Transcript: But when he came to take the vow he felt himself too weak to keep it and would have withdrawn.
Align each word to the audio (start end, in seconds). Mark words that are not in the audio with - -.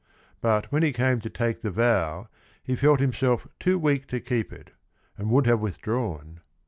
But 0.41 0.71
when 0.71 0.81
he 0.81 0.93
came 0.93 1.21
to 1.21 1.29
take 1.29 1.61
the 1.61 1.69
vow 1.69 2.27
he 2.63 2.75
felt 2.75 2.99
himself 2.99 3.47
too 3.59 3.77
weak 3.77 4.07
to 4.07 4.19
keep 4.19 4.51
it 4.51 4.71
and 5.15 5.29
would 5.29 5.45
have 5.45 5.59
withdrawn. 5.59 6.41